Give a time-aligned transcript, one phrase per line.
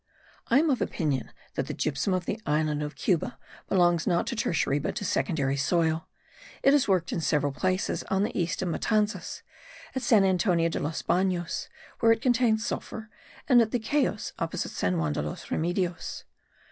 [0.47, 3.37] I am of opinion that the gypsum of the island of Cuba
[3.69, 6.07] belongs not to tertiary but to secondary soil;
[6.63, 9.43] it is worked in several places on the east of Matanzas,
[9.95, 11.69] at San Antonio de los Banos,
[11.99, 13.11] where it contains sulphur,
[13.47, 16.23] and at the Cayos, opposite San Juan de los Remedios.